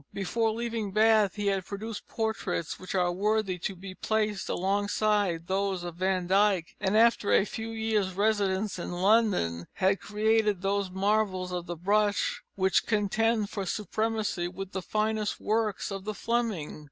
Before 0.13 0.49
leaving 0.51 0.93
Bath 0.93 1.35
he 1.35 1.45
had 1.45 1.63
produced 1.63 2.07
portraits 2.07 2.79
which 2.79 2.95
are 2.95 3.11
worthy 3.11 3.59
to 3.59 3.75
be 3.75 3.93
placed 3.93 4.49
alongside 4.49 5.45
those 5.45 5.83
of 5.83 5.97
Van 5.97 6.25
Dyck, 6.25 6.75
and 6.79 6.97
after 6.97 7.31
a 7.31 7.45
few 7.45 7.69
years' 7.69 8.15
residence 8.15 8.79
in 8.79 8.91
London 8.93 9.67
had 9.73 9.99
created 10.01 10.63
those 10.63 10.89
marvels 10.89 11.51
of 11.51 11.67
the 11.67 11.77
brush 11.77 12.41
which 12.55 12.87
contend 12.87 13.51
for 13.51 13.63
supremacy 13.63 14.47
with 14.47 14.71
the 14.71 14.81
finest 14.81 15.39
works 15.39 15.91
of 15.91 16.03
the 16.05 16.15
Fleming. 16.15 16.79